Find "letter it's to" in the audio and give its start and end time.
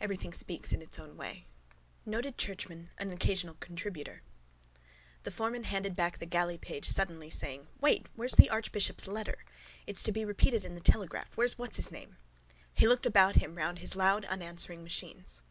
9.06-10.10